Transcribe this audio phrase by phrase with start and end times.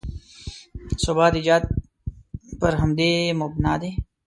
[1.03, 1.63] ثبات ایجاد
[2.59, 3.09] پر همدې
[3.39, 3.91] مبنا دی.